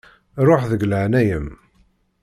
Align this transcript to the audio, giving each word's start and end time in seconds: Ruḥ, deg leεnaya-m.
Ruḥ, 0.47 0.61
deg 0.71 0.81
leεnaya-m. 0.87 1.47